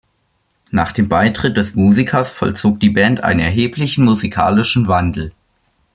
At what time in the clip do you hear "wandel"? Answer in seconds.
4.87-5.31